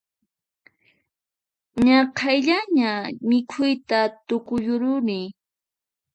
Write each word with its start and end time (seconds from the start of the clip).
Ñak'ayllaña 1.85 2.91
mikhuyta 3.29 3.99
tukuyuruni 4.27 5.19